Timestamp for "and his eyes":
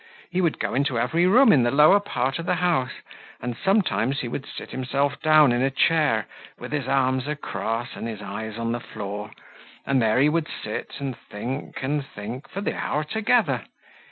7.95-8.57